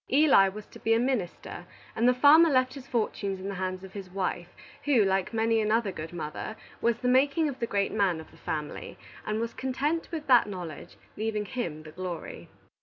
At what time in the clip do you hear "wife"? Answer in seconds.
4.09-4.47